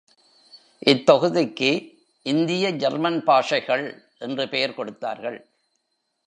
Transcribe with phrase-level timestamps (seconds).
[0.85, 1.99] இத்தொகுதிக்கு,
[2.23, 3.85] இந்திய ஜெர்மன் பாஷைகள்
[4.19, 5.47] என்று பெயர் கொடுத்தார்கள்.